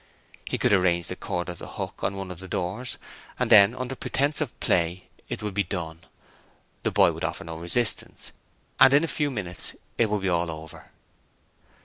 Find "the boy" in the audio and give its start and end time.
6.81-7.11